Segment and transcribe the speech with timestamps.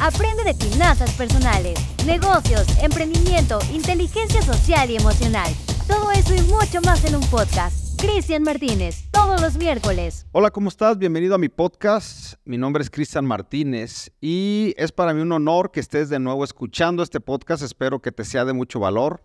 [0.00, 5.52] Aprende de finanzas personales, negocios, emprendimiento, inteligencia social y emocional.
[5.88, 8.00] Todo eso y mucho más en un podcast.
[8.00, 10.24] Cristian Martínez, todos los miércoles.
[10.30, 10.98] Hola, ¿cómo estás?
[10.98, 12.34] Bienvenido a mi podcast.
[12.44, 16.44] Mi nombre es Cristian Martínez y es para mí un honor que estés de nuevo
[16.44, 17.64] escuchando este podcast.
[17.64, 19.24] Espero que te sea de mucho valor.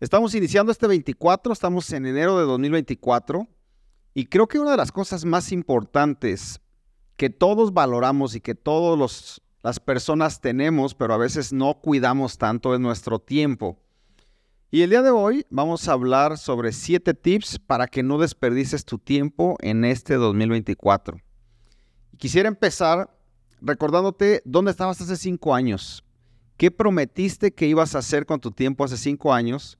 [0.00, 3.46] Estamos iniciando este 24, estamos en enero de 2024
[4.14, 6.58] y creo que una de las cosas más importantes
[7.18, 12.74] que todos valoramos y que todas las personas tenemos, pero a veces no cuidamos tanto
[12.74, 13.78] es nuestro tiempo.
[14.70, 18.84] Y el día de hoy vamos a hablar sobre siete tips para que no desperdices
[18.84, 21.18] tu tiempo en este 2024.
[22.16, 23.10] Quisiera empezar
[23.60, 26.04] recordándote dónde estabas hace cinco años.
[26.56, 29.76] ¿Qué prometiste que ibas a hacer con tu tiempo hace cinco años?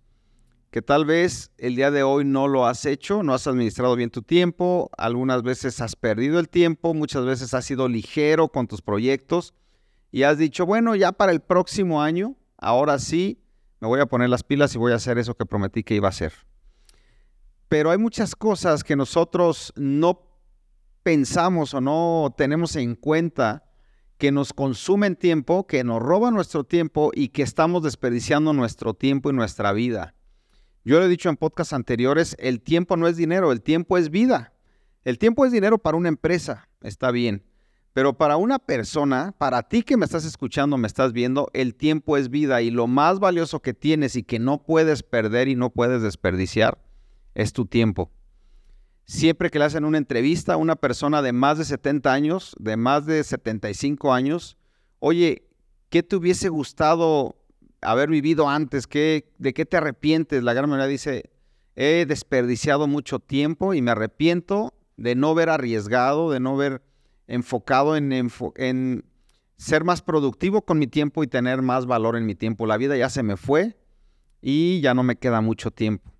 [0.70, 4.10] que tal vez el día de hoy no lo has hecho, no has administrado bien
[4.10, 8.80] tu tiempo, algunas veces has perdido el tiempo, muchas veces has sido ligero con tus
[8.80, 9.52] proyectos
[10.10, 13.42] y has dicho, bueno, ya para el próximo año, ahora sí,
[13.80, 16.08] me voy a poner las pilas y voy a hacer eso que prometí que iba
[16.08, 16.32] a hacer.
[17.68, 20.26] Pero hay muchas cosas que nosotros no
[21.02, 23.64] pensamos o no tenemos en cuenta
[24.18, 29.30] que nos consumen tiempo, que nos roban nuestro tiempo y que estamos desperdiciando nuestro tiempo
[29.30, 30.14] y nuestra vida.
[30.84, 34.10] Yo lo he dicho en podcasts anteriores, el tiempo no es dinero, el tiempo es
[34.10, 34.52] vida.
[35.04, 37.44] El tiempo es dinero para una empresa, está bien.
[37.92, 42.16] Pero para una persona, para ti que me estás escuchando, me estás viendo, el tiempo
[42.16, 45.70] es vida y lo más valioso que tienes y que no puedes perder y no
[45.70, 46.78] puedes desperdiciar
[47.34, 48.10] es tu tiempo.
[49.04, 52.76] Siempre que le hacen una entrevista a una persona de más de 70 años, de
[52.76, 54.56] más de 75 años,
[55.00, 55.48] oye,
[55.88, 57.36] ¿qué te hubiese gustado
[57.80, 58.86] haber vivido antes?
[58.86, 60.44] ¿Qué, ¿De qué te arrepientes?
[60.44, 61.30] La gran mayoría dice,
[61.74, 66.82] he desperdiciado mucho tiempo y me arrepiento de no haber arriesgado, de no haber
[67.30, 69.04] enfocado en,
[69.56, 72.66] ser más productivo con mi tiempo y tener más valor en mi tiempo.
[72.66, 73.78] La vida ya se me fue
[74.42, 76.12] y ya no me queda mucho tiempo.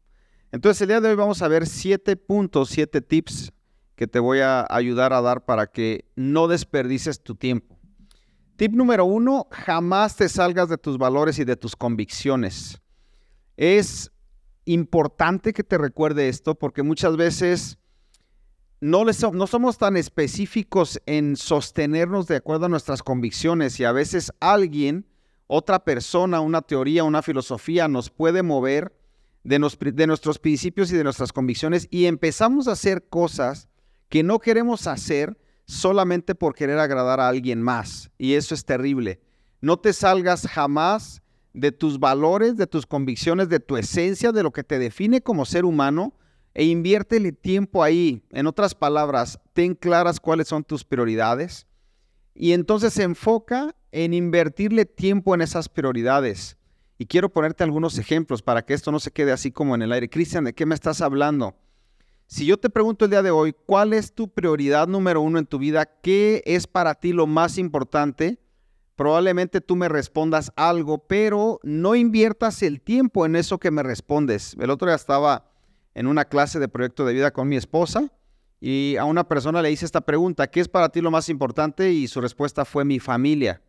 [0.52, 3.52] Entonces el día de hoy vamos a ver siete puntos, siete tips
[3.96, 7.76] que te voy a ayudar a dar para que no desperdices tu tiempo.
[8.56, 12.80] Tip número uno, jamás te salgas de tus valores y de tus convicciones.
[13.56, 14.12] Es
[14.64, 17.78] importante que te recuerde esto porque muchas veces
[18.80, 24.32] no, no somos tan específicos en sostenernos de acuerdo a nuestras convicciones y a veces
[24.40, 25.06] alguien,
[25.46, 28.96] otra persona, una teoría, una filosofía nos puede mover
[29.44, 29.58] de,
[29.92, 33.68] de nuestros principios y de nuestras convicciones y empezamos a hacer cosas
[34.08, 38.10] que no queremos hacer solamente por querer agradar a alguien más.
[38.18, 39.20] Y eso es terrible.
[39.60, 44.52] No te salgas jamás de tus valores, de tus convicciones, de tu esencia, de lo
[44.52, 46.14] que te define como ser humano
[46.54, 48.22] e inviértele tiempo ahí.
[48.30, 51.66] En otras palabras, ten claras cuáles son tus prioridades
[52.34, 56.56] y entonces se enfoca en invertirle tiempo en esas prioridades.
[56.98, 59.92] Y quiero ponerte algunos ejemplos para que esto no se quede así como en el
[59.92, 60.10] aire.
[60.10, 61.56] Cristian, ¿de qué me estás hablando?
[62.26, 65.46] Si yo te pregunto el día de hoy, ¿cuál es tu prioridad número uno en
[65.46, 65.86] tu vida?
[65.86, 68.38] ¿Qué es para ti lo más importante?
[68.94, 74.54] Probablemente tú me respondas algo, pero no inviertas el tiempo en eso que me respondes.
[74.60, 75.49] El otro día estaba
[76.00, 78.10] en una clase de proyecto de vida con mi esposa
[78.58, 81.92] y a una persona le hice esta pregunta, ¿qué es para ti lo más importante?
[81.92, 83.60] Y su respuesta fue mi familia.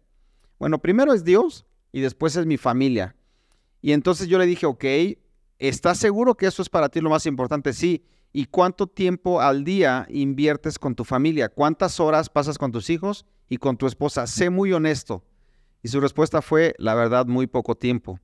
[0.58, 3.18] Bueno, primero es Dios y después es mi familia.
[3.82, 4.86] Y entonces yo le dije, ok,
[5.60, 7.74] ¿estás seguro que eso es para ti lo más importante?
[7.74, 8.06] Sí.
[8.32, 11.50] ¿Y cuánto tiempo al día inviertes con tu familia?
[11.50, 14.26] ¿Cuántas horas pasas con tus hijos y con tu esposa?
[14.26, 15.26] Sé muy honesto.
[15.84, 18.22] Y su respuesta fue, la verdad, muy poco tiempo.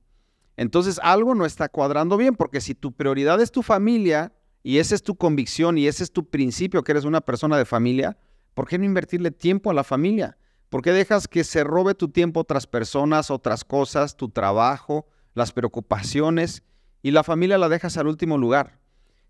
[0.58, 4.32] Entonces algo no está cuadrando bien, porque si tu prioridad es tu familia
[4.64, 7.64] y esa es tu convicción y ese es tu principio, que eres una persona de
[7.64, 8.18] familia,
[8.54, 10.36] ¿por qué no invertirle tiempo a la familia?
[10.68, 15.52] ¿Por qué dejas que se robe tu tiempo otras personas, otras cosas, tu trabajo, las
[15.52, 16.64] preocupaciones
[17.02, 18.80] y la familia la dejas al último lugar?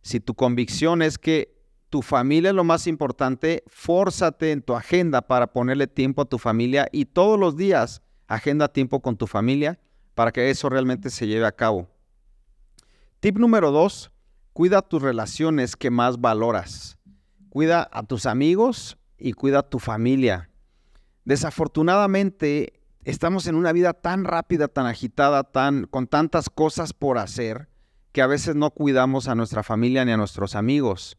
[0.01, 1.55] Si tu convicción es que
[1.91, 6.39] tu familia es lo más importante, fórzate en tu agenda para ponerle tiempo a tu
[6.39, 9.79] familia y todos los días agenda tiempo con tu familia
[10.19, 11.89] para que eso realmente se lleve a cabo.
[13.21, 14.11] Tip número dos,
[14.53, 16.99] cuida tus relaciones que más valoras.
[17.51, 20.51] Cuida a tus amigos y cuida a tu familia.
[21.25, 27.69] Desafortunadamente, estamos en una vida tan rápida, tan agitada, tan, con tantas cosas por hacer,
[28.11, 31.17] que a veces no cuidamos a nuestra familia ni a nuestros amigos.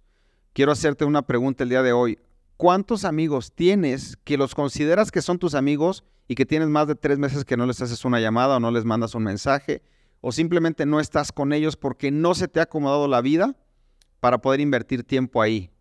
[0.52, 2.20] Quiero hacerte una pregunta el día de hoy.
[2.60, 6.96] ¿Cuántos amigos tienes que los consideras que son tus amigos y que tienes más de
[6.96, 9.82] tres meses que no les haces una llamada o no les mandas un mensaje
[10.20, 13.56] o simplemente no estás con ellos porque no se te ha acomodado la vida
[14.20, 15.72] para poder invertir tiempo ahí?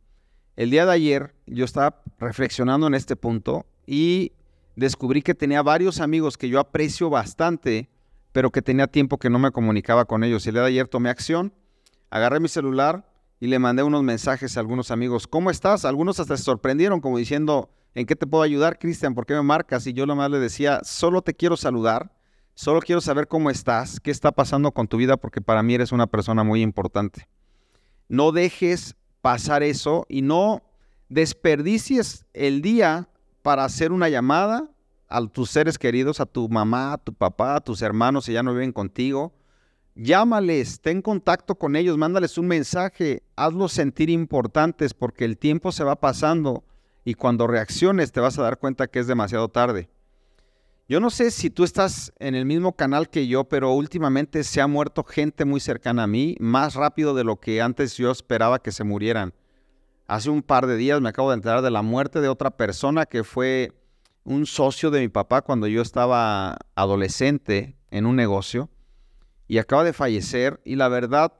[0.54, 4.30] El día de ayer yo estaba reflexionando en este punto y
[4.76, 7.90] descubrí que tenía varios amigos que yo aprecio bastante,
[8.30, 10.46] pero que tenía tiempo que no me comunicaba con ellos.
[10.46, 11.52] El día de ayer tomé acción,
[12.08, 13.04] agarré mi celular
[13.40, 15.26] y le mandé unos mensajes a algunos amigos.
[15.26, 15.84] ¿Cómo estás?
[15.84, 19.14] Algunos hasta se sorprendieron como diciendo, ¿en qué te puedo ayudar, Cristian?
[19.14, 19.86] ¿Por qué me marcas?
[19.86, 22.12] Y yo nomás le decía, solo te quiero saludar,
[22.54, 25.92] solo quiero saber cómo estás, qué está pasando con tu vida, porque para mí eres
[25.92, 27.28] una persona muy importante.
[28.08, 30.62] No dejes pasar eso y no
[31.08, 33.08] desperdicies el día
[33.42, 34.70] para hacer una llamada
[35.08, 38.42] a tus seres queridos, a tu mamá, a tu papá, a tus hermanos si ya
[38.42, 39.32] no viven contigo.
[40.00, 45.82] Llámales, ten contacto con ellos, mándales un mensaje, hazlos sentir importantes porque el tiempo se
[45.82, 46.62] va pasando
[47.04, 49.88] y cuando reacciones te vas a dar cuenta que es demasiado tarde.
[50.88, 54.60] Yo no sé si tú estás en el mismo canal que yo, pero últimamente se
[54.60, 58.60] ha muerto gente muy cercana a mí, más rápido de lo que antes yo esperaba
[58.60, 59.34] que se murieran.
[60.06, 63.04] Hace un par de días me acabo de enterar de la muerte de otra persona
[63.04, 63.72] que fue
[64.22, 68.70] un socio de mi papá cuando yo estaba adolescente en un negocio
[69.48, 71.32] y acaba de fallecer y la verdad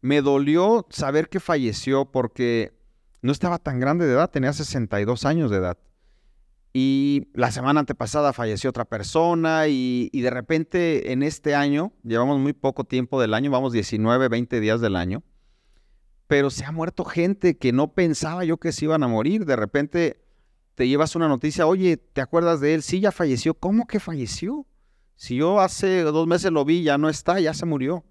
[0.00, 2.72] me dolió saber que falleció porque
[3.20, 5.78] no estaba tan grande de edad, tenía 62 años de edad.
[6.72, 12.52] Y la semana antepasada falleció otra persona y, de repente en este año, llevamos muy
[12.52, 15.22] poco tiempo del año, vamos 19, 20 días del año,
[16.26, 19.46] pero se ha muerto gente que no pensaba yo que se iban a morir.
[19.46, 20.22] De repente
[20.74, 22.82] te llevas una noticia, oye, ¿te acuerdas de él?
[22.82, 23.54] Sí, ya falleció.
[23.54, 24.66] ¿Cómo que falleció?
[25.16, 28.04] Si yo hace dos meses lo vi, ya no está, ya se murió.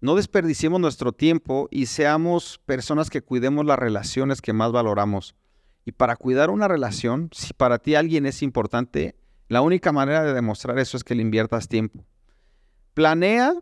[0.00, 5.34] No desperdiciemos nuestro tiempo y seamos personas que cuidemos las relaciones que más valoramos.
[5.84, 9.16] Y para cuidar una relación, si para ti alguien es importante,
[9.48, 12.04] la única manera de demostrar eso es que le inviertas tiempo.
[12.92, 13.54] Planea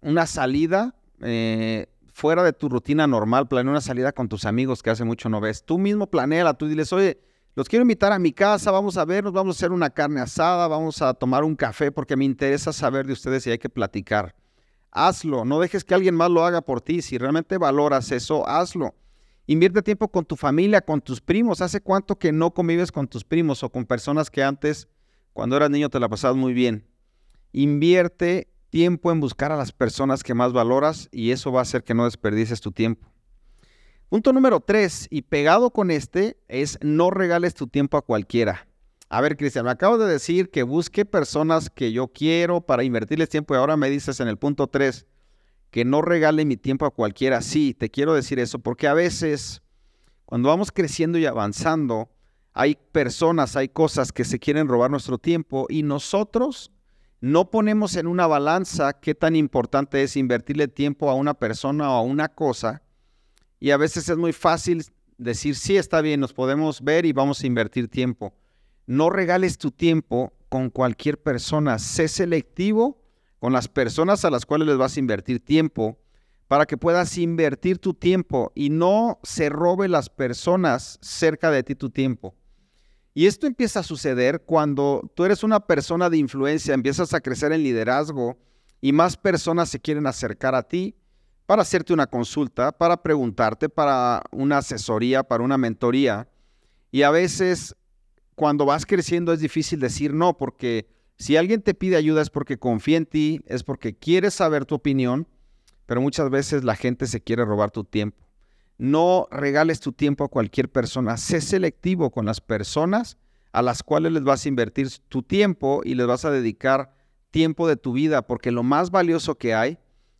[0.00, 4.88] una salida, eh, fuera de tu rutina normal, planea una salida con tus amigos que
[4.90, 5.64] hace mucho no ves.
[5.64, 7.20] Tú mismo planeala, tú diles, oye,
[7.56, 10.68] los quiero invitar a mi casa, vamos a vernos, vamos a hacer una carne asada,
[10.68, 14.34] vamos a tomar un café porque me interesa saber de ustedes y hay que platicar.
[14.90, 17.00] Hazlo, no dejes que alguien más lo haga por ti.
[17.00, 18.94] Si realmente valoras eso, hazlo.
[19.46, 21.62] Invierte tiempo con tu familia, con tus primos.
[21.62, 24.86] ¿Hace cuánto que no convives con tus primos o con personas que antes,
[25.32, 26.86] cuando eras niño, te la pasabas muy bien?
[27.52, 31.84] Invierte tiempo en buscar a las personas que más valoras y eso va a hacer
[31.84, 33.15] que no desperdices tu tiempo.
[34.08, 38.68] Punto número tres, y pegado con este, es no regales tu tiempo a cualquiera.
[39.08, 43.28] A ver, Cristian, me acabo de decir que busque personas que yo quiero para invertirles
[43.28, 45.06] tiempo y ahora me dices en el punto tres
[45.70, 47.40] que no regale mi tiempo a cualquiera.
[47.40, 49.62] Sí, te quiero decir eso porque a veces
[50.24, 52.08] cuando vamos creciendo y avanzando,
[52.52, 56.72] hay personas, hay cosas que se quieren robar nuestro tiempo y nosotros
[57.20, 61.94] no ponemos en una balanza qué tan importante es invertirle tiempo a una persona o
[61.94, 62.82] a una cosa.
[63.58, 64.84] Y a veces es muy fácil
[65.18, 68.34] decir, sí, está bien, nos podemos ver y vamos a invertir tiempo.
[68.86, 71.78] No regales tu tiempo con cualquier persona.
[71.78, 73.02] Sé selectivo
[73.38, 75.98] con las personas a las cuales les vas a invertir tiempo
[76.48, 81.74] para que puedas invertir tu tiempo y no se robe las personas cerca de ti
[81.74, 82.34] tu tiempo.
[83.14, 87.50] Y esto empieza a suceder cuando tú eres una persona de influencia, empiezas a crecer
[87.52, 88.36] en liderazgo
[88.80, 90.94] y más personas se quieren acercar a ti
[91.46, 96.28] para hacerte una consulta, para preguntarte, para una asesoría, para una mentoría.
[96.90, 97.76] Y a veces
[98.34, 102.58] cuando vas creciendo es difícil decir no, porque si alguien te pide ayuda es porque
[102.58, 105.26] confía en ti, es porque quiere saber tu opinión,
[105.86, 108.26] pero muchas veces la gente se quiere robar tu tiempo.
[108.76, 111.16] No regales tu tiempo a cualquier persona.
[111.16, 113.16] Sé selectivo con las personas
[113.52, 116.94] a las cuales les vas a invertir tu tiempo y les vas a dedicar
[117.30, 119.78] tiempo de tu vida, porque lo más valioso que hay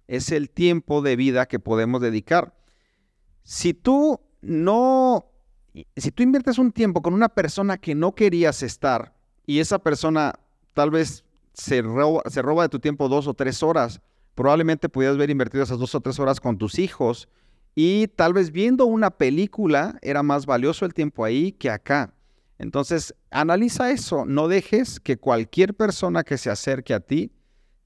[0.09, 2.55] es el tiempo de vida que podemos dedicar.
[3.43, 5.27] Si tú no,
[5.97, 9.15] si tú inviertes un tiempo con una persona que no querías estar
[9.47, 10.35] y esa persona
[10.75, 14.01] tal vez se roba, de tu tiempo dos o tres horas,
[14.35, 17.29] probablemente pudieras haber invertido esas dos o tres horas con tus hijos
[17.75, 22.13] y tal vez viendo una película era más valioso el tiempo ahí que acá.
[22.59, 24.25] Entonces, analiza eso.
[24.25, 27.33] No dejes que cualquier persona que se acerque a ti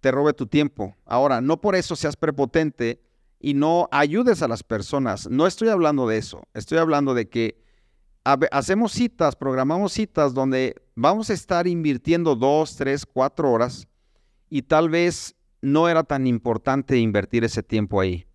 [0.00, 0.96] te robe tu tiempo.
[1.04, 3.00] Ahora, no por eso seas prepotente
[3.38, 5.28] y no ayudes a las personas.
[5.30, 6.42] No estoy hablando de eso.
[6.54, 7.62] Estoy hablando de que
[8.24, 13.88] hacemos citas, programamos citas donde vamos a estar invirtiendo dos, tres, cuatro horas
[14.48, 18.26] y tal vez no era tan importante invertir ese tiempo ahí.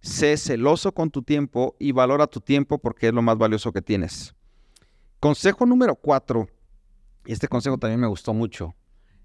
[0.00, 3.82] Sé celoso con tu tiempo y valora tu tiempo porque es lo más valioso que
[3.82, 4.34] tienes.
[5.20, 6.48] Consejo número cuatro,
[7.24, 8.74] este consejo también me gustó mucho.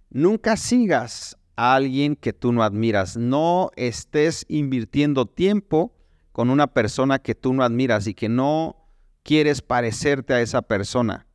[0.10, 3.18] Nunca sigas a alguien que tú no admiras.
[3.18, 5.94] No estés invirtiendo tiempo
[6.32, 8.78] con una persona que tú no admiras y que no
[9.24, 11.28] quieres parecerte a esa persona.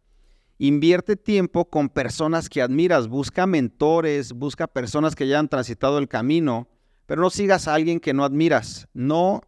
[0.59, 6.09] Invierte tiempo con personas que admiras, busca mentores, busca personas que ya han transitado el
[6.09, 6.69] camino,
[7.07, 8.89] pero no sigas a alguien que no admiras.
[8.93, 9.43] No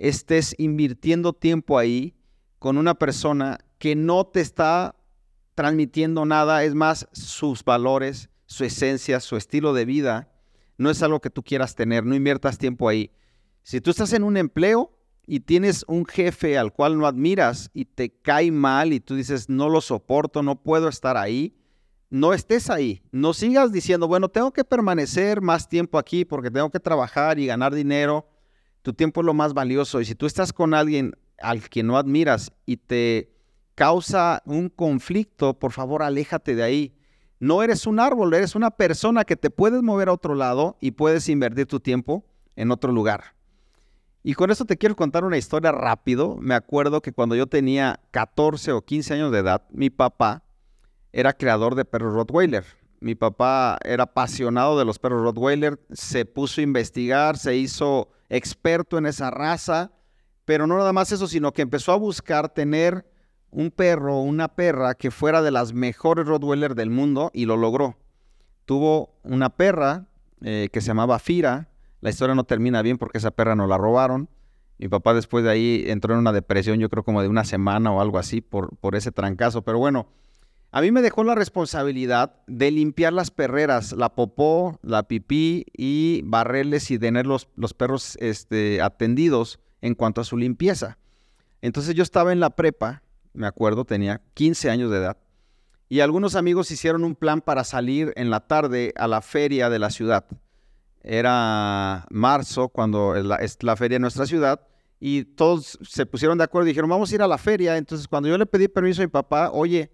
[0.00, 2.16] estés invirtiendo tiempo ahí
[2.58, 4.96] con una persona que no te está
[5.54, 10.28] transmitiendo nada, es más, sus valores, su esencia, su estilo de vida,
[10.76, 13.12] no es algo que tú quieras tener, no inviertas tiempo ahí.
[13.62, 17.84] Si tú estás en un empleo y tienes un jefe al cual no admiras y
[17.84, 21.54] te cae mal y tú dices, no lo soporto, no puedo estar ahí,
[22.08, 23.02] no estés ahí.
[23.12, 27.46] No sigas diciendo, bueno, tengo que permanecer más tiempo aquí porque tengo que trabajar y
[27.46, 28.28] ganar dinero.
[28.82, 30.00] Tu tiempo es lo más valioso.
[30.00, 33.32] Y si tú estás con alguien al que no admiras y te
[33.76, 36.99] causa un conflicto, por favor, aléjate de ahí.
[37.40, 40.90] No eres un árbol, eres una persona que te puedes mover a otro lado y
[40.90, 42.22] puedes invertir tu tiempo
[42.54, 43.34] en otro lugar.
[44.22, 46.36] Y con eso te quiero contar una historia rápido.
[46.36, 50.44] Me acuerdo que cuando yo tenía 14 o 15 años de edad, mi papá
[51.12, 52.64] era creador de perros Rottweiler.
[53.00, 58.98] Mi papá era apasionado de los perros Rottweiler, se puso a investigar, se hizo experto
[58.98, 59.92] en esa raza,
[60.44, 63.06] pero no nada más eso, sino que empezó a buscar tener
[63.50, 67.56] un perro o una perra que fuera de las mejores Rottweiler del mundo y lo
[67.56, 67.96] logró.
[68.64, 70.06] Tuvo una perra
[70.42, 71.68] eh, que se llamaba Fira,
[72.00, 74.28] la historia no termina bien porque esa perra no la robaron.
[74.78, 77.92] Mi papá después de ahí entró en una depresión, yo creo como de una semana
[77.92, 79.62] o algo así por, por ese trancazo.
[79.62, 80.06] Pero bueno,
[80.72, 86.22] a mí me dejó la responsabilidad de limpiar las perreras, la popó, la pipí y
[86.24, 90.96] barrerles y tener los, los perros este, atendidos en cuanto a su limpieza.
[91.60, 95.16] Entonces yo estaba en la prepa, me acuerdo, tenía 15 años de edad,
[95.88, 99.78] y algunos amigos hicieron un plan para salir en la tarde a la feria de
[99.78, 100.26] la ciudad
[101.02, 103.24] era marzo, cuando es
[103.62, 104.60] la, feria de nuestra ciudad,
[104.98, 107.76] y todos se pusieron de acuerdo y dijeron, vamos a ir a la feria.
[107.76, 109.90] Entonces, cuando yo le pedí permiso a mi papá, oye,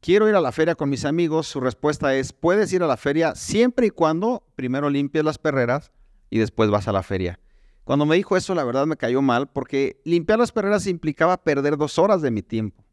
[0.00, 2.96] quiero ir a la feria con mis amigos, su respuesta es, puedes ir a la
[2.96, 5.92] feria siempre y cuando primero limpies las perreras
[6.30, 7.38] y después vas a la feria.
[7.84, 11.76] Cuando me dijo eso, la verdad me cayó mal porque limpiar las perreras implicaba perder
[11.76, 12.84] dos horas de mi tiempo.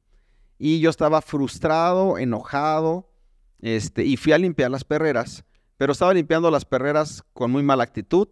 [0.58, 3.10] Y yo estaba frustrado, enojado,
[3.62, 5.46] este, y fui a limpiar las perreras
[5.80, 8.28] pero estaba limpiando las perreras con muy mala actitud.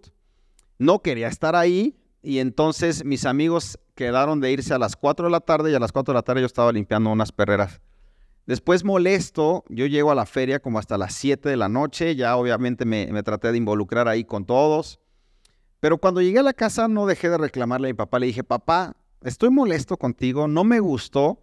[0.80, 5.32] No quería estar ahí y entonces mis amigos quedaron de irse a las 4 de
[5.32, 7.80] la tarde y a las 4 de la tarde yo estaba limpiando unas perreras.
[8.48, 12.36] Después molesto, yo llego a la feria como hasta las 7 de la noche, ya
[12.36, 15.00] obviamente me, me, traté de involucrar ahí con todos,
[15.88, 18.44] pero cuando llegué a la casa no dejé de reclamarle a mi papá, le dije,
[18.44, 21.40] papá, estoy molesto contigo, no me gustó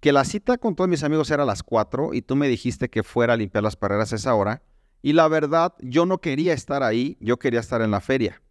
[0.00, 2.90] que la cita con todos mis amigos era a las 4 y tú me dijiste
[2.90, 4.64] que fuera a limpiar las perreras a esa hora
[5.00, 8.42] y la verdad, yo no quería estar ahí, yo quería estar en la feria.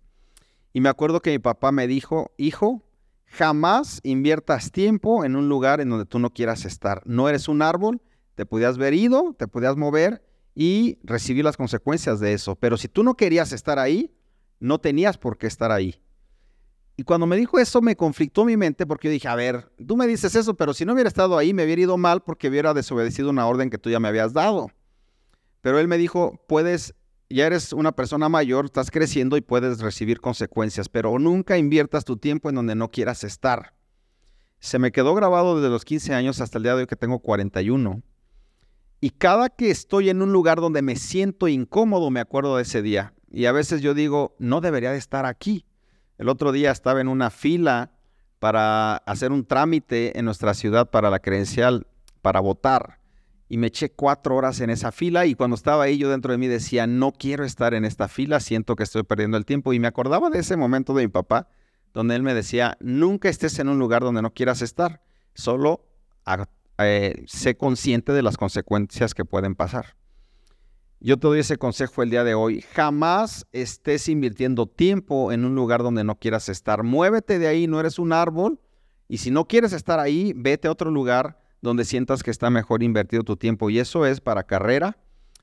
[0.71, 2.81] Y me acuerdo que mi papá me dijo, hijo,
[3.25, 7.01] jamás inviertas tiempo en un lugar en donde tú no quieras estar.
[7.03, 8.01] No eres un árbol,
[8.35, 10.23] te podías ver ido, te podías mover
[10.55, 12.55] y recibir las consecuencias de eso.
[12.55, 14.09] Pero si tú no querías estar ahí,
[14.63, 15.99] no tenías por qué estar ahí.
[16.95, 19.97] Y cuando me dijo eso me conflictó mi mente porque yo dije, a ver, tú
[19.97, 22.73] me dices eso, pero si no hubiera estado ahí me hubiera ido mal porque hubiera
[22.73, 24.71] desobedecido una orden que tú ya me habías dado.
[25.59, 26.95] Pero él me dijo, puedes,
[27.29, 32.15] ya eres una persona mayor, estás creciendo y puedes recibir consecuencias, pero nunca inviertas tu
[32.15, 33.73] tiempo en donde no quieras estar.
[34.59, 37.19] Se me quedó grabado desde los 15 años hasta el día de hoy que tengo
[37.19, 38.01] 41.
[39.01, 42.81] Y cada que estoy en un lugar donde me siento incómodo, me acuerdo de ese
[42.81, 43.13] día.
[43.33, 45.65] Y a veces yo digo, no debería de estar aquí.
[46.17, 47.91] El otro día estaba en una fila
[48.39, 51.87] para hacer un trámite en nuestra ciudad para la credencial
[52.21, 52.99] para votar
[53.53, 56.39] y me eché cuatro horas en esa fila y cuando estaba ahí yo dentro de
[56.39, 59.79] mí decía, no quiero estar en esta fila, siento que estoy perdiendo el tiempo y
[59.79, 61.47] me acordaba de ese momento de mi papá
[61.93, 65.03] donde él me decía, nunca estés en un lugar donde no quieras estar,
[65.35, 65.85] solo
[66.79, 69.95] eh, sé consciente de las consecuencias que pueden pasar.
[71.05, 72.61] Yo te doy ese consejo el día de hoy.
[72.61, 76.83] Jamás estés invirtiendo tiempo en un lugar donde no quieras estar.
[76.83, 78.61] Muévete de ahí, no eres un árbol.
[79.09, 82.83] Y si no quieres estar ahí, vete a otro lugar donde sientas que está mejor
[82.83, 83.69] invertido tu tiempo.
[83.69, 84.97] Y eso es para carrera,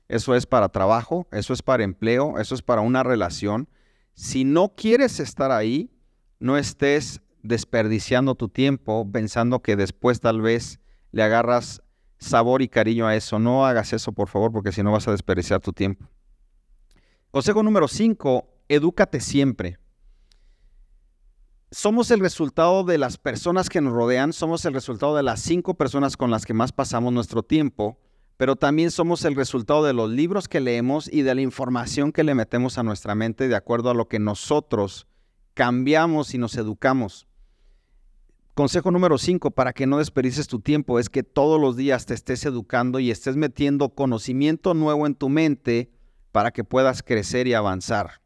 [0.07, 3.69] eso es para trabajo, eso es para empleo, eso es para una relación.
[4.15, 5.91] Si no quieres estar ahí,
[6.39, 10.79] no estés desperdiciando tu tiempo pensando que después tal vez
[11.11, 11.83] le agarras
[12.21, 13.37] sabor y cariño a eso.
[13.39, 16.07] No hagas eso, por favor, porque si no vas a desperdiciar tu tiempo.
[17.31, 19.81] Consejo número 5, edúcate siempre
[21.71, 25.75] somos el resultado de las personas que nos rodean, somos el resultado de las cinco
[25.75, 27.97] personas con las que más pasamos nuestro tiempo,
[28.35, 32.25] pero también somos el resultado de los libros que leemos y de la información que
[32.25, 35.07] le metemos a nuestra mente de acuerdo a lo que nosotros
[35.53, 37.27] cambiamos y nos educamos.
[38.53, 42.13] Consejo número 5 para que no desperdices tu tiempo es que todos los días te
[42.13, 45.91] estés educando y estés metiendo conocimiento nuevo en tu mente
[46.31, 48.21] para que puedas crecer y avanzar.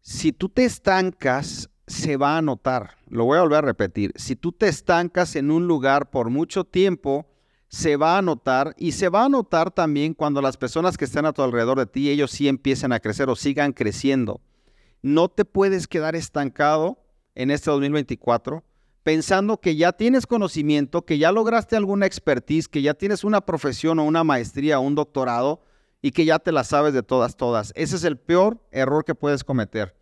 [0.00, 2.96] Si tú te estancas, se va a notar.
[3.08, 4.12] Lo voy a volver a repetir.
[4.16, 7.26] Si tú te estancas en un lugar por mucho tiempo,
[7.68, 11.26] se va a notar y se va a notar también cuando las personas que estén
[11.26, 14.40] a tu alrededor de ti, ellos sí empiecen a crecer o sigan creciendo.
[15.02, 17.04] No te puedes quedar estancado
[17.34, 18.64] en este 2024
[19.02, 23.98] pensando que ya tienes conocimiento, que ya lograste alguna expertise, que ya tienes una profesión
[23.98, 25.62] o una maestría o un doctorado
[26.02, 27.72] y que ya te la sabes de todas, todas.
[27.74, 29.96] Ese es el peor error que puedes cometer.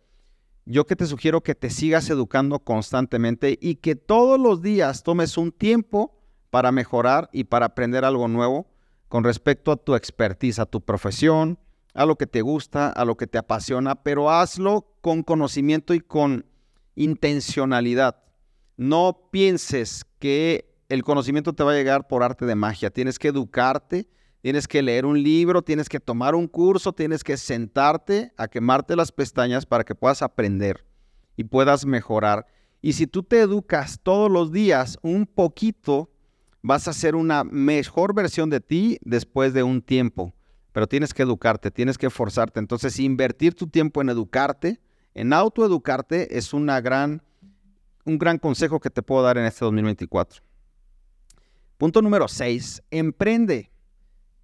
[0.65, 5.37] Yo que te sugiero que te sigas educando constantemente y que todos los días tomes
[5.37, 8.67] un tiempo para mejorar y para aprender algo nuevo
[9.07, 11.57] con respecto a tu expertise, a tu profesión,
[11.93, 16.01] a lo que te gusta, a lo que te apasiona, pero hazlo con conocimiento y
[16.01, 16.45] con
[16.95, 18.26] intencionalidad.
[18.77, 22.89] No pienses que el conocimiento te va a llegar por arte de magia.
[22.89, 24.07] Tienes que educarte,
[24.41, 28.95] tienes que leer un libro, tienes que tomar un curso, tienes que sentarte a quemarte
[28.95, 30.85] las pestañas para que puedas aprender
[31.35, 32.45] y puedas mejorar.
[32.81, 36.11] Y si tú te educas todos los días un poquito,
[36.61, 40.33] vas a ser una mejor versión de ti después de un tiempo.
[40.71, 42.59] Pero tienes que educarte, tienes que forzarte.
[42.59, 44.79] Entonces, invertir tu tiempo en educarte,
[45.15, 47.23] en autoeducarte, es una gran,
[48.07, 50.41] un gran consejo que te puedo dar en este 2024.
[51.77, 52.83] Punto número 6.
[52.89, 53.69] Emprende.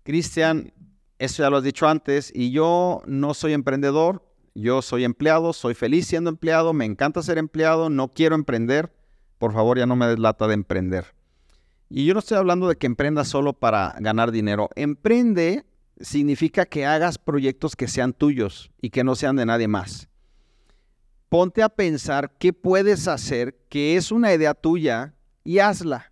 [0.03, 0.73] Cristian,
[1.17, 5.73] eso ya lo has dicho antes, y yo no soy emprendedor, yo soy empleado, soy
[5.73, 8.93] feliz siendo empleado, me encanta ser empleado, no quiero emprender.
[9.37, 11.15] Por favor, ya no me deslata de emprender.
[11.89, 14.69] Y yo no estoy hablando de que emprendas solo para ganar dinero.
[14.75, 15.65] Emprende
[15.99, 20.09] significa que hagas proyectos que sean tuyos y que no sean de nadie más.
[21.33, 26.11] Ponte a pensar qué puedes hacer, que es una idea tuya y hazla.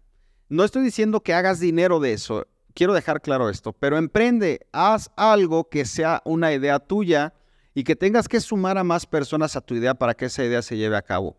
[0.49, 5.11] No estoy diciendo que hagas dinero de eso, quiero dejar claro esto, pero emprende, haz
[5.15, 7.35] algo que sea una idea tuya
[7.75, 10.63] y que tengas que sumar a más personas a tu idea para que esa idea
[10.63, 11.37] se lleve a cabo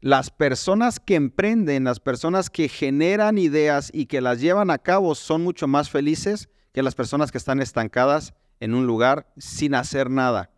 [0.00, 5.14] las personas que emprenden, las personas que generan ideas y que las llevan a cabo
[5.14, 10.08] son mucho más felices que las personas que están estancadas en un lugar sin hacer
[10.08, 10.50] nada.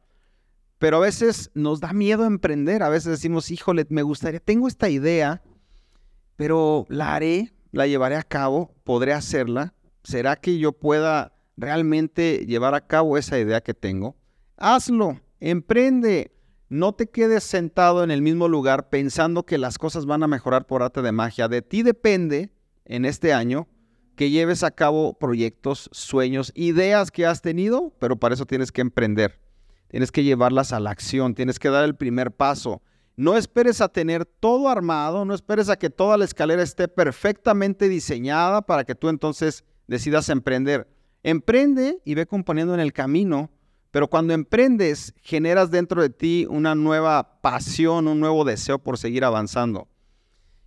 [0.79, 4.89] Pero a veces nos da miedo emprender, a veces decimos, híjole, me gustaría, tengo esta
[4.89, 5.43] idea,
[6.37, 9.75] pero la haré, la llevaré a cabo, podré hacerla.
[10.05, 14.17] ¿Será que yo pueda realmente llevar a cabo esa idea que tengo?
[14.57, 16.33] Hazlo, emprende,
[16.69, 20.67] no te quedes sentado en el mismo lugar pensando que las cosas van a mejorar
[20.67, 21.49] por arte de magia.
[21.49, 22.53] De ti depende
[22.85, 23.67] en este año
[24.15, 28.81] que lleves a cabo proyectos, sueños, ideas que has tenido, pero para eso tienes que
[28.81, 29.41] emprender.
[29.89, 32.83] Tienes que llevarlas a la acción, tienes que dar el primer paso.
[33.17, 37.89] No esperes a tener todo armado, no esperes a que toda la escalera esté perfectamente
[37.89, 40.89] diseñada para que tú entonces decidas emprender.
[41.23, 43.51] Emprende y ve componiendo en el camino
[43.91, 49.25] pero cuando emprendes, generas dentro de ti una nueva pasión, un nuevo deseo por seguir
[49.25, 49.89] avanzando.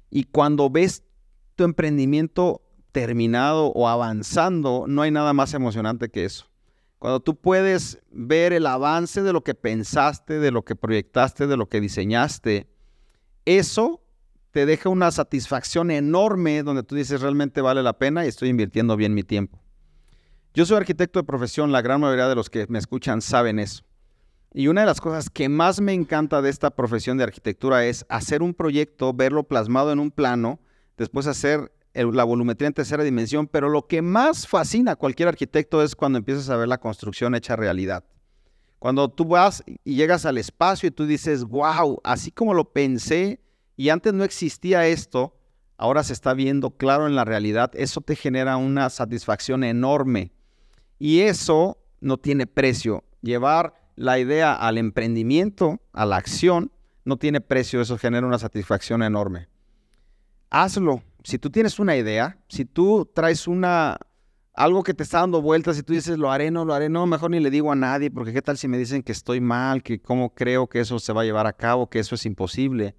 [0.10, 1.04] Y cuando ves
[1.56, 6.51] tu emprendimiento terminado o avanzando, no hay nada más emocionante que eso.
[7.02, 11.58] Cuando tú puedes ver el avance de lo que pensaste, de lo que proyectaste, de
[11.58, 12.70] lo que diseñaste,
[13.44, 14.04] eso
[14.52, 18.98] te deja una satisfacción enorme donde tú dices realmente vale la pena y estoy invirtiendo
[18.98, 19.60] bien mi tiempo.
[20.54, 23.84] Yo soy arquitecto de profesión, la gran mayoría de los que me escuchan saben eso.
[24.54, 28.06] Y una de las cosas que más me encanta de esta profesión de arquitectura es
[28.10, 30.60] hacer un proyecto, verlo plasmado en un plano,
[30.98, 35.84] después hacer la volumetría en tercera dimensión, pero lo que más fascina a cualquier arquitecto
[35.84, 38.04] es cuando empiezas a ver la construcción hecha realidad.
[38.80, 43.40] Cuando tú vas y llegas al espacio y tú dices, wow, así como lo pensé
[43.78, 45.36] y antes no existía esto,
[45.78, 50.32] ahora se está viendo claro en la realidad, eso te genera una satisfacción enorme.
[50.98, 53.04] Y eso no tiene precio.
[53.22, 56.72] Llevar la idea al emprendimiento, a la acción,
[57.06, 57.82] no tiene precio.
[57.82, 59.48] Eso genera una satisfacción enorme.
[60.50, 61.02] Hazlo.
[61.24, 63.98] Si tú tienes una idea, si tú traes una
[64.54, 67.06] algo que te está dando vueltas y tú dices, lo haré, no lo haré, no,
[67.06, 69.82] mejor ni le digo a nadie, porque qué tal si me dicen que estoy mal,
[69.82, 72.96] que cómo creo que eso se va a llevar a cabo, que eso es imposible.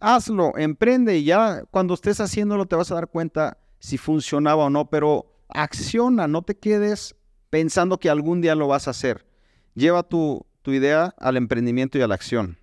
[0.00, 4.70] Hazlo, emprende y ya cuando estés haciéndolo te vas a dar cuenta si funcionaba o
[4.70, 7.16] no, pero acciona, no te quedes
[7.50, 9.26] pensando que algún día lo vas a hacer.
[9.74, 12.58] Lleva tu, idea al emprendimiento y a la acción.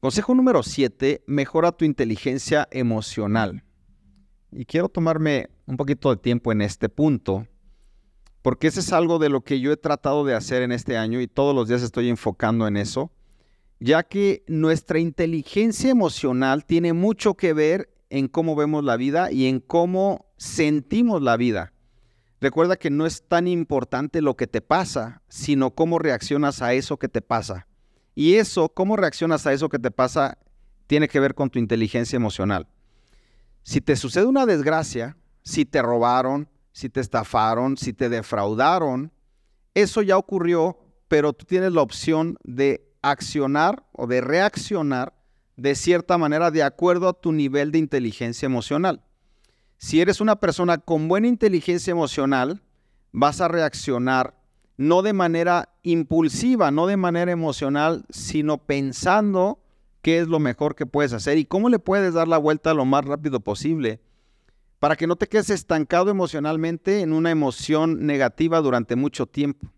[0.00, 3.64] Consejo número 7, mejora tu inteligencia emocional.
[4.50, 7.46] Y quiero tomarme un poquito de tiempo en este punto,
[8.40, 11.20] porque ese es algo de lo que yo he tratado de hacer en este año
[11.20, 13.12] y todos los días estoy enfocando en eso.
[13.78, 19.46] ya que nuestra inteligencia emocional tiene mucho que ver en cómo vemos la vida y
[19.46, 21.72] en cómo sentimos la vida.
[22.40, 26.98] Recuerda que no es tan importante lo que te pasa, sino cómo reaccionas a eso
[26.98, 27.68] que te pasa.
[28.20, 30.36] Y eso, cómo reaccionas a eso que te pasa,
[30.86, 32.68] tiene que ver con tu inteligencia emocional.
[33.62, 39.10] Si te sucede una desgracia, si te robaron, si te estafaron, si te defraudaron,
[39.72, 40.76] eso ya ocurrió,
[41.08, 45.14] pero tú tienes la opción de accionar o de reaccionar
[45.56, 49.02] de cierta manera de acuerdo a tu nivel de inteligencia emocional.
[49.78, 52.60] Si eres una persona con buena inteligencia emocional,
[53.12, 54.39] vas a reaccionar
[54.80, 59.60] no de manera impulsiva, no de manera emocional, sino pensando
[60.00, 62.86] qué es lo mejor que puedes hacer y cómo le puedes dar la vuelta lo
[62.86, 64.00] más rápido posible
[64.78, 69.70] para que no te quedes estancado emocionalmente en una emoción negativa durante mucho tiempo.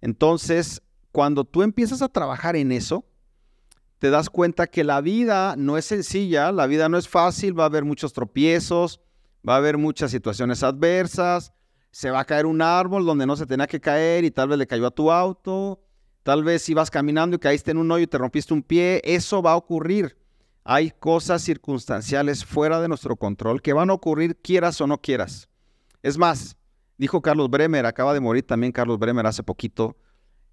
[0.00, 3.04] Entonces, cuando tú empiezas a trabajar en eso,
[4.00, 7.62] te das cuenta que la vida no es sencilla, la vida no es fácil, va
[7.62, 9.00] a haber muchos tropiezos,
[9.48, 11.52] va a haber muchas situaciones adversas,
[11.96, 14.58] se va a caer un árbol donde no se tenía que caer y tal vez
[14.58, 15.80] le cayó a tu auto,
[16.24, 19.00] tal vez si vas caminando y caíste en un hoyo y te rompiste un pie,
[19.02, 20.14] eso va a ocurrir.
[20.62, 25.48] Hay cosas circunstanciales fuera de nuestro control que van a ocurrir quieras o no quieras.
[26.02, 26.58] Es más,
[26.98, 29.96] dijo Carlos Bremer, acaba de morir también Carlos Bremer hace poquito,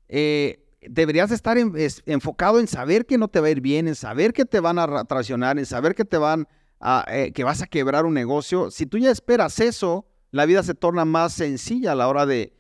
[0.08, 4.32] eh, deberías estar enfocado en saber que no te va a ir bien, en saber
[4.32, 6.47] que te van a traicionar, en saber que te van
[6.79, 8.71] a, eh, que vas a quebrar un negocio.
[8.71, 12.52] Si tú ya esperas eso, la vida se torna más sencilla a la hora de,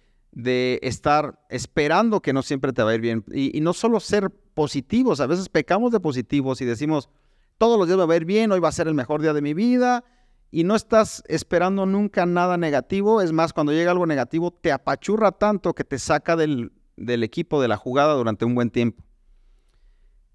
[0.83, 3.25] estar esperando que no siempre te va a ir bien.
[3.33, 7.09] Y, no solo ser positivos, a veces pecamos de positivos y decimos,
[7.57, 9.41] todos los días va a ir bien, hoy va a ser el mejor día de
[9.41, 10.03] mi vida.
[10.51, 13.21] Y no estás esperando nunca nada negativo.
[13.21, 17.59] Es más, cuando llega algo negativo, te apachurra tanto que te saca del, del equipo,
[17.59, 19.03] de la jugada durante un buen tiempo.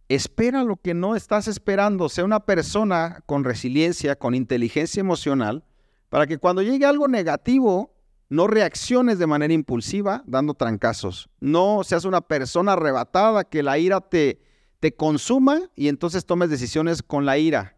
[0.09, 2.09] Espera lo que no estás esperando.
[2.09, 5.62] Sea una persona con resiliencia, con inteligencia emocional,
[6.08, 7.94] para que cuando llegue algo negativo,
[8.28, 11.28] no reacciones de manera impulsiva dando trancazos.
[11.40, 14.40] No seas una persona arrebatada que la ira te,
[14.80, 17.76] te consuma y entonces tomes decisiones con la ira.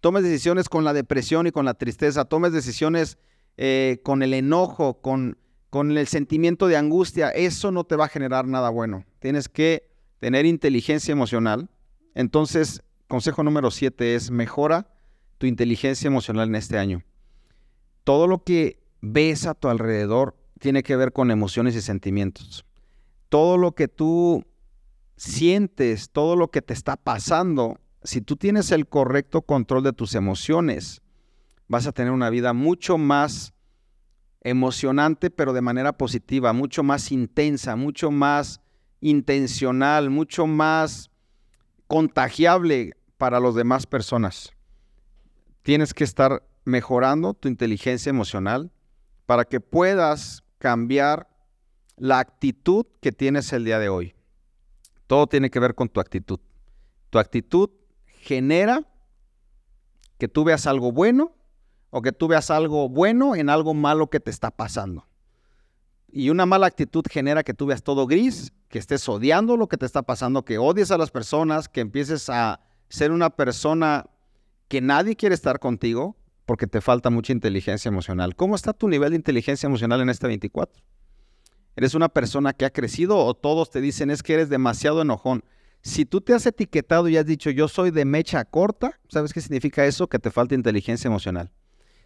[0.00, 2.24] Tomes decisiones con la depresión y con la tristeza.
[2.24, 3.18] Tomes decisiones
[3.58, 5.36] eh, con el enojo, con
[5.70, 9.04] con el sentimiento de angustia, eso no te va a generar nada bueno.
[9.20, 9.88] Tienes que
[10.18, 11.70] tener inteligencia emocional.
[12.14, 14.92] Entonces, consejo número siete es mejora
[15.38, 17.04] tu inteligencia emocional en este año.
[18.10, 22.64] Todo lo que ves a tu alrededor tiene que ver con emociones y sentimientos.
[23.28, 24.44] Todo lo que tú
[25.16, 30.16] sientes, todo lo que te está pasando, si tú tienes el correcto control de tus
[30.16, 31.02] emociones,
[31.68, 33.54] vas a tener una vida mucho más
[34.40, 38.60] emocionante, pero de manera positiva, mucho más intensa, mucho más
[39.00, 41.12] intencional, mucho más
[41.86, 44.52] contagiable para las demás personas.
[45.62, 48.70] Tienes que estar mejorando tu inteligencia emocional
[49.26, 51.28] para que puedas cambiar
[51.96, 54.14] la actitud que tienes el día de hoy.
[55.06, 56.40] Todo tiene que ver con tu actitud.
[57.10, 57.70] Tu actitud
[58.06, 58.86] genera
[60.18, 61.34] que tú veas algo bueno
[61.90, 65.06] o que tú veas algo bueno en algo malo que te está pasando.
[66.12, 69.76] Y una mala actitud genera que tú veas todo gris, que estés odiando lo que
[69.76, 74.06] te está pasando, que odies a las personas, que empieces a ser una persona
[74.68, 76.16] que nadie quiere estar contigo
[76.50, 78.34] porque te falta mucha inteligencia emocional.
[78.34, 80.82] ¿Cómo está tu nivel de inteligencia emocional en este 24?
[81.76, 85.44] ¿Eres una persona que ha crecido o todos te dicen es que eres demasiado enojón?
[85.80, 89.40] Si tú te has etiquetado y has dicho yo soy de mecha corta, ¿sabes qué
[89.40, 90.08] significa eso?
[90.08, 91.52] Que te falta inteligencia emocional.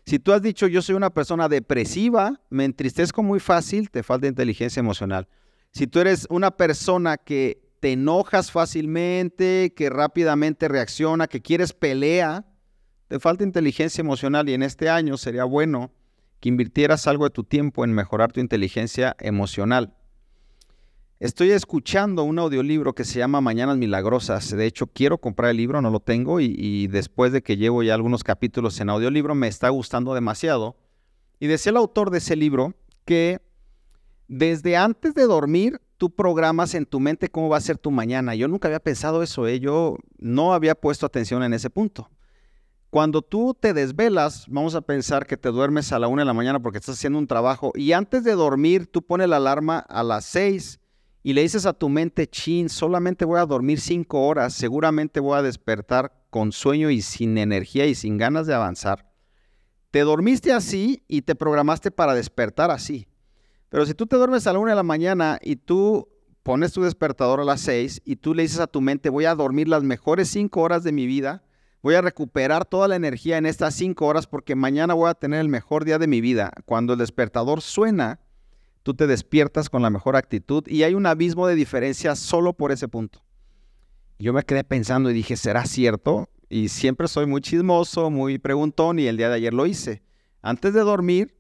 [0.05, 4.27] Si tú has dicho yo soy una persona depresiva, me entristezco muy fácil, te falta
[4.27, 5.27] inteligencia emocional.
[5.73, 12.45] Si tú eres una persona que te enojas fácilmente, que rápidamente reacciona, que quieres pelea,
[13.15, 15.93] te falta inteligencia emocional y en este año sería bueno
[16.41, 19.95] que invirtieras algo de tu tiempo en mejorar tu inteligencia emocional.
[21.21, 24.51] Estoy escuchando un audiolibro que se llama Mañanas Milagrosas.
[24.51, 27.95] De hecho, quiero comprar el libro, no lo tengo, y, después de que llevo ya
[27.95, 30.77] algunos capítulos en audiolibro, me está gustando demasiado.
[31.39, 32.75] Y decía el autor de ese libro
[33.05, 33.41] que
[34.27, 38.35] desde antes de dormir, tú programas en tu mente cómo va a ser tu mañana.
[38.35, 39.61] Yo nunca había pensado eso, ¿eh?
[39.61, 42.11] yo no había puesto atención en ese punto.
[42.95, 46.33] Cuando tú te desvelas, vamos a pensar que te duermes a la una de la
[46.33, 50.05] mañana porque estás haciendo un trabajo y antes de dormir tú pones la alarma a
[50.05, 50.79] las seis
[51.25, 55.37] y le dices a tu mente, chin, solamente voy a dormir cinco horas, seguramente voy
[55.37, 59.11] a despertar con sueño y sin energía y sin ganas de avanzar.
[59.91, 63.09] Te dormiste así y te programaste para despertar así.
[63.71, 66.09] Pero si tú te duermes a la una de la mañana y tú
[66.45, 69.35] pones tu despertador a las 6 y tú le dices a tu mente, voy a
[69.35, 71.43] dormir las mejores 5 horas de mi vida,
[71.85, 75.41] voy a recuperar toda la energía en estas 5 horas porque mañana voy a tener
[75.41, 76.51] el mejor día de mi vida.
[76.65, 78.21] Cuando el despertador suena,
[78.83, 82.73] tú te despiertas con la mejor actitud y hay un abismo de diferencia solo por
[82.73, 83.23] ese punto.
[84.19, 86.31] Yo me quedé pensando y dije, ¿será cierto?
[86.49, 90.03] Y siempre soy muy chismoso, muy preguntón y el día de ayer lo hice.
[90.41, 91.37] Antes de dormir,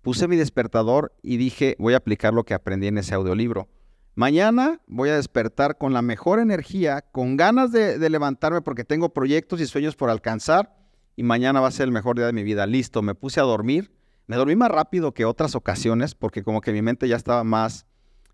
[0.00, 3.66] puse mi despertador y dije, voy a aplicar lo que aprendí en ese audiolibro.
[4.14, 9.60] Mañana voy a despertar con la mejor energía, con ganas de, levantarme porque tengo proyectos
[9.60, 10.76] y sueños por alcanzar
[11.16, 12.66] y mañana va a ser el mejor día de mi vida.
[12.66, 13.90] Listo, me puse a dormir.
[14.26, 17.86] Me dormí más rápido que otras ocasiones porque como que mi mente ya estaba más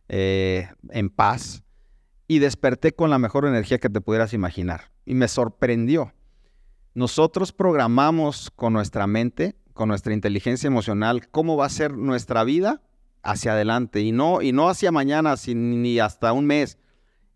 [0.09, 1.63] eh, en paz
[2.27, 4.91] y desperté con la mejor energía que te pudieras imaginar.
[5.07, 6.13] Y me sorprendió.
[6.95, 12.83] Nosotros programamos con nuestra mente, con nuestra inteligencia emocional, cómo va a ser nuestra vida
[13.31, 16.79] hacia adelante y no, y no hacia mañana ni hasta un mes.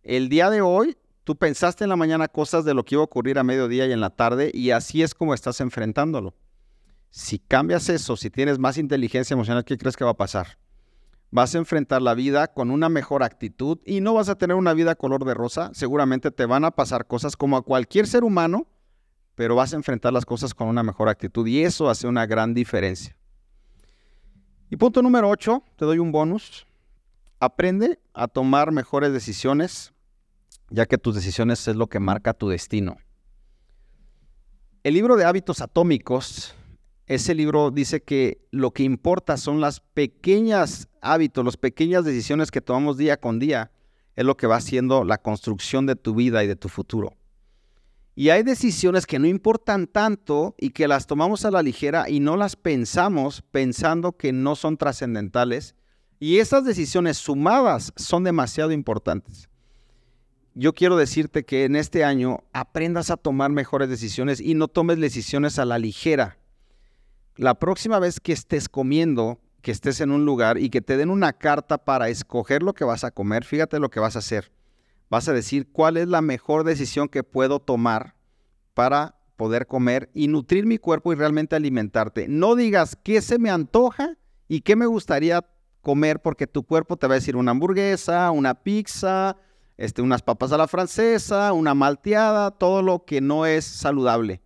[0.02, 3.04] El día de hoy, tú pensaste en la mañana cosas de lo que iba a
[3.04, 6.34] ocurrir a mediodía y en la tarde y así es como estás enfrentándolo.
[7.10, 10.58] Si cambias eso, si tienes más inteligencia emocional, ¿qué crees que va a pasar?
[11.30, 14.72] Vas a enfrentar la vida con una mejor actitud y no vas a tener una
[14.72, 15.70] vida color de rosa.
[15.74, 18.66] Seguramente te van a pasar cosas como a cualquier ser humano,
[19.34, 22.54] pero vas a enfrentar las cosas con una mejor actitud y eso hace una gran
[22.54, 23.14] diferencia.
[24.72, 26.66] Y punto número 8, te doy un bonus.
[27.40, 29.92] Aprende a tomar mejores decisiones,
[30.70, 32.96] ya que tus decisiones es lo que marca tu destino.
[34.82, 36.54] El libro de hábitos atómicos,
[37.04, 42.62] ese libro dice que lo que importa son las pequeñas hábitos, las pequeñas decisiones que
[42.62, 43.72] tomamos día con día,
[44.16, 47.12] es lo que va haciendo la construcción de tu vida y de tu futuro.
[48.14, 52.20] Y hay decisiones que no importan tanto y que las tomamos a la ligera y
[52.20, 55.74] no las pensamos pensando que no son trascendentales.
[56.20, 59.48] Y esas decisiones sumadas son demasiado importantes.
[60.54, 65.00] Yo quiero decirte que en este año aprendas a tomar mejores decisiones y no tomes
[65.00, 66.36] decisiones a la ligera.
[67.36, 71.08] La próxima vez que estés comiendo, que estés en un lugar y que te den
[71.08, 74.52] una carta para escoger lo que vas a comer, fíjate lo que vas a hacer
[75.12, 78.14] vas a decir cuál es la mejor decisión que puedo tomar
[78.72, 82.28] para poder comer y nutrir mi cuerpo y realmente alimentarte.
[82.28, 84.16] No digas qué se me antoja
[84.48, 85.44] y qué me gustaría
[85.82, 89.36] comer porque tu cuerpo te va a decir una hamburguesa, una pizza,
[89.76, 94.40] este, unas papas a la francesa, una malteada, todo lo que no es saludable.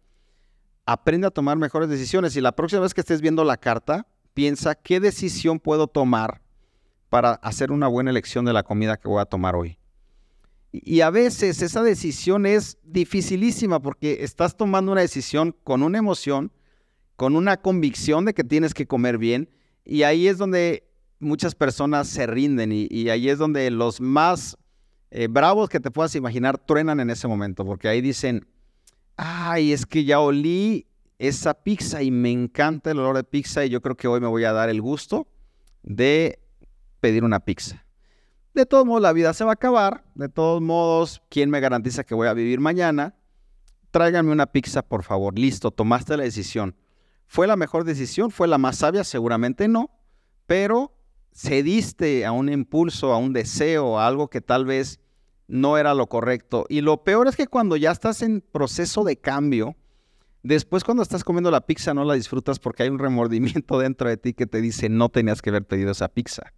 [0.84, 4.74] Aprende a tomar mejores decisiones y la próxima vez que estés viendo la carta, piensa
[4.74, 6.42] qué decisión puedo tomar
[7.08, 9.78] para hacer una buena elección de la comida que voy a tomar hoy.
[10.84, 16.52] Y a veces esa decisión es dificilísima porque estás tomando una decisión con una emoción,
[17.16, 19.48] con una convicción de que tienes que comer bien.
[19.84, 20.86] Y ahí es donde
[21.18, 24.58] muchas personas se rinden y, ahí es donde los más
[25.10, 28.46] eh, bravos que te puedas imaginar truenan en ese momento porque ahí dicen,
[29.16, 30.86] ay, es que ya olí
[31.18, 34.26] esa pizza y me encanta el olor de pizza y yo creo que hoy me
[34.26, 35.26] voy a dar el gusto
[35.82, 36.38] de
[37.00, 37.85] pedir una pizza.
[38.56, 40.02] De todos modos, la vida se va a acabar.
[40.14, 43.14] De todos modos, ¿quién me garantiza que voy a vivir mañana?
[43.90, 45.38] Tráiganme una pizza, por favor.
[45.38, 46.74] Listo, tomaste la decisión.
[47.26, 48.30] ¿Fue la mejor decisión?
[48.30, 49.04] ¿Fue la más sabia?
[49.04, 49.90] Seguramente no.
[50.46, 50.96] Pero
[51.34, 55.00] cediste a un impulso, a un deseo, a algo que tal vez
[55.48, 56.64] no era lo correcto.
[56.70, 59.76] Y lo peor es que cuando ya estás en proceso de cambio,
[60.42, 64.16] después cuando estás comiendo la pizza no la disfrutas porque hay un remordimiento dentro de
[64.16, 66.54] ti que te dice no tenías que haber pedido esa pizza.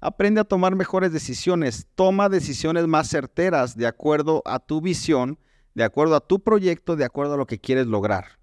[0.00, 1.88] Aprende a tomar mejores decisiones.
[1.96, 5.38] Toma decisiones más certeras de acuerdo a tu visión,
[5.74, 8.38] de acuerdo a tu proyecto, de acuerdo a lo que quieres lograr.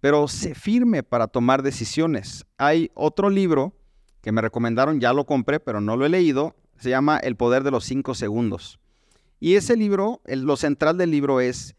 [0.00, 2.44] Pero sé firme para tomar decisiones.
[2.58, 3.74] Hay otro libro
[4.20, 6.56] que me recomendaron, ya lo compré, pero no lo he leído.
[6.76, 8.78] Se llama El poder de los cinco segundos.
[9.40, 11.74] Y ese libro, lo central del libro es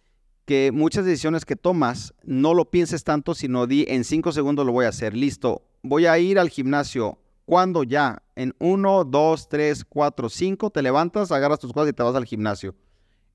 [0.45, 4.71] que muchas decisiones que tomas no lo pienses tanto, sino di en cinco segundos lo
[4.71, 5.15] voy a hacer.
[5.15, 10.81] Listo, voy a ir al gimnasio cuando ya en 1, 2, 3, 4, 5 te
[10.81, 12.75] levantas, agarras tus cosas y te vas al gimnasio.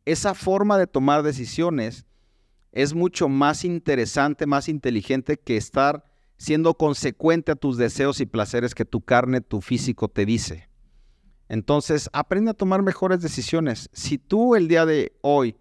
[0.04, 2.06] Esa forma de tomar decisiones
[2.72, 6.04] es mucho más interesante, más inteligente que estar
[6.36, 10.68] siendo consecuente a tus deseos y placeres que tu carne, tu físico te dice.
[11.48, 13.88] Entonces, aprende a tomar mejores decisiones.
[13.92, 15.56] Si tú el día de hoy,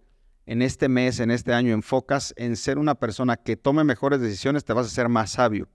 [0.45, 4.65] en este mes, en este año, enfocas en ser una persona que tome mejores decisiones,
[4.65, 5.67] te vas a ser más sabio.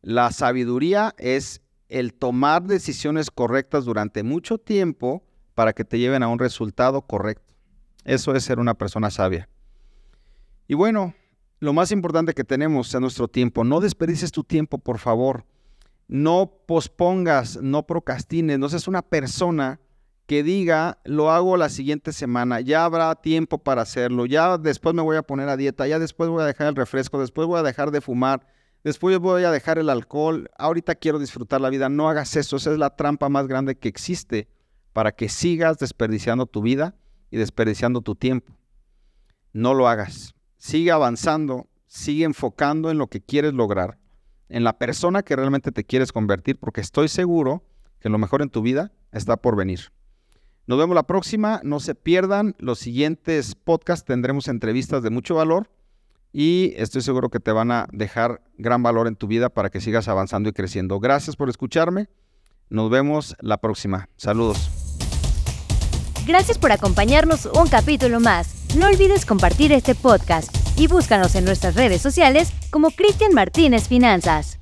[0.00, 5.22] La sabiduría es el tomar decisiones correctas durante mucho tiempo
[5.54, 7.54] para que te lleven a un resultado correcto.
[8.04, 9.48] Eso es ser una persona sabia.
[10.68, 11.14] Y bueno,
[11.58, 13.64] lo más importante que tenemos es nuestro tiempo.
[13.64, 15.44] No desperdices tu tiempo, por favor.
[16.08, 19.80] No pospongas, no procrastines, no seas una persona
[20.26, 25.02] que diga, lo hago la siguiente semana, ya habrá tiempo para hacerlo, ya después me
[25.02, 27.62] voy a poner a dieta, ya después voy a dejar el refresco, después voy a
[27.62, 28.44] dejar de fumar,
[28.86, 32.70] después voy a dejar el alcohol, ahorita quiero disfrutar la vida, no hagas eso, esa
[32.70, 34.48] es la trampa más grande que existe
[34.92, 36.94] para que sigas desperdiciando tu vida
[37.32, 38.56] y desperdiciando tu tiempo.
[39.52, 43.98] No lo hagas, sigue avanzando, sigue enfocando en lo que quieres lograr,
[44.48, 47.64] en la persona que realmente te quieres convertir, porque estoy seguro
[47.98, 49.90] que lo mejor en tu vida está por venir.
[50.68, 51.60] Nos vemos la próxima.
[51.62, 54.04] No se pierdan los siguientes podcasts.
[54.04, 55.70] Tendremos entrevistas de mucho valor
[56.32, 59.80] y estoy seguro que te van a dejar gran valor en tu vida para que
[59.80, 61.00] sigas avanzando y creciendo.
[61.00, 62.08] Gracias por escucharme.
[62.68, 64.08] Nos vemos la próxima.
[64.16, 64.70] Saludos.
[66.26, 68.74] Gracias por acompañarnos un capítulo más.
[68.76, 74.55] No olvides compartir este podcast y búscanos en nuestras redes sociales como Cristian Martínez Finanzas.